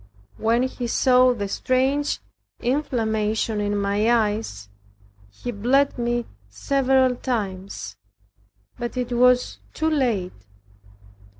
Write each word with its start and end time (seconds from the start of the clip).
When 0.37 0.63
he 0.63 0.87
saw 0.87 1.35
the 1.35 1.47
strange 1.47 2.21
inflammation 2.59 3.61
in 3.61 3.77
my 3.77 4.09
eyes, 4.11 4.67
he 5.29 5.51
bled 5.51 5.99
me 5.99 6.25
several 6.49 7.15
times; 7.15 7.97
but 8.79 8.97
it 8.97 9.11
was 9.11 9.59
too 9.75 9.91
late. 9.91 10.33